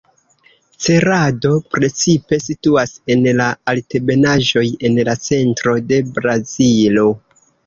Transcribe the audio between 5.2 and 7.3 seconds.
centro de Brazilo.